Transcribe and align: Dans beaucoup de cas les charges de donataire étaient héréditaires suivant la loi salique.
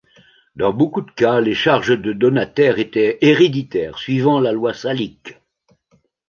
Dans 0.55 0.73
beaucoup 0.73 1.01
de 1.01 1.11
cas 1.11 1.39
les 1.41 1.53
charges 1.53 2.01
de 2.01 2.11
donataire 2.11 2.79
étaient 2.79 3.19
héréditaires 3.21 3.99
suivant 3.99 4.39
la 4.39 4.51
loi 4.51 4.73
salique. 4.73 5.35